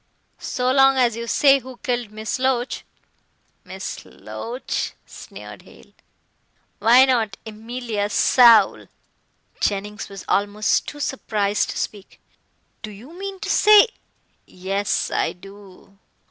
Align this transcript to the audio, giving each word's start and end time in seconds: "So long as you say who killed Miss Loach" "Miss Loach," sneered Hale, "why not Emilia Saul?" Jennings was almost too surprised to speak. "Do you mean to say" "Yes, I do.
"So 0.39 0.71
long 0.71 0.97
as 0.97 1.15
you 1.15 1.27
say 1.27 1.59
who 1.59 1.77
killed 1.83 2.09
Miss 2.09 2.39
Loach" 2.39 2.85
"Miss 3.63 4.03
Loach," 4.03 4.93
sneered 5.05 5.61
Hale, 5.61 5.93
"why 6.79 7.05
not 7.05 7.37
Emilia 7.45 8.09
Saul?" 8.09 8.87
Jennings 9.59 10.09
was 10.09 10.25
almost 10.27 10.87
too 10.87 10.99
surprised 10.99 11.69
to 11.69 11.77
speak. 11.77 12.19
"Do 12.81 12.89
you 12.89 13.13
mean 13.13 13.39
to 13.41 13.49
say" 13.51 13.89
"Yes, 14.47 15.11
I 15.11 15.33
do. 15.33 15.99